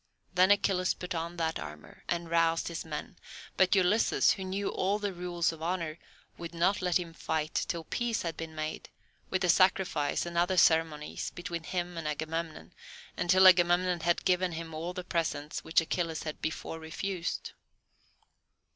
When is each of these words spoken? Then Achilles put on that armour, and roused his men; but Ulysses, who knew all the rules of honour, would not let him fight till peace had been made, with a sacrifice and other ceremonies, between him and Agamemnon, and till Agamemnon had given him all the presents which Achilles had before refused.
Then 0.33 0.49
Achilles 0.49 0.95
put 0.95 1.13
on 1.13 1.37
that 1.37 1.59
armour, 1.59 2.03
and 2.09 2.27
roused 2.27 2.69
his 2.69 2.83
men; 2.83 3.17
but 3.55 3.75
Ulysses, 3.75 4.31
who 4.31 4.43
knew 4.43 4.69
all 4.69 4.97
the 4.97 5.13
rules 5.13 5.51
of 5.51 5.61
honour, 5.61 5.99
would 6.39 6.55
not 6.55 6.81
let 6.81 6.97
him 6.99 7.13
fight 7.13 7.53
till 7.53 7.83
peace 7.83 8.23
had 8.23 8.35
been 8.35 8.55
made, 8.55 8.89
with 9.29 9.43
a 9.43 9.47
sacrifice 9.49 10.25
and 10.25 10.39
other 10.39 10.57
ceremonies, 10.57 11.29
between 11.29 11.61
him 11.61 11.99
and 11.99 12.07
Agamemnon, 12.07 12.73
and 13.15 13.29
till 13.29 13.45
Agamemnon 13.45 13.99
had 13.99 14.25
given 14.25 14.53
him 14.53 14.73
all 14.73 14.93
the 14.93 15.03
presents 15.03 15.63
which 15.63 15.81
Achilles 15.81 16.23
had 16.23 16.41
before 16.41 16.79
refused. 16.79 17.51